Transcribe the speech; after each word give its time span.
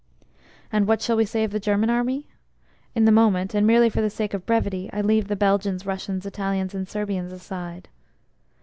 And 0.71 0.87
what 0.87 0.99
shall 0.99 1.15
we 1.15 1.25
say 1.25 1.43
of 1.43 1.51
the 1.51 1.59
German 1.59 1.91
army? 1.91 2.27
(In 2.95 3.05
the 3.05 3.11
moment 3.11 3.53
and 3.53 3.67
merely 3.67 3.87
for 3.87 4.01
the 4.01 4.09
sake 4.09 4.33
of 4.33 4.47
brevity 4.47 4.89
I 4.91 5.01
leave 5.01 5.27
the 5.27 5.35
Belgians, 5.35 5.85
Russians, 5.85 6.25
Italians 6.25 6.73
and 6.73 6.89
Serbians 6.89 7.31
aside.) 7.31 7.87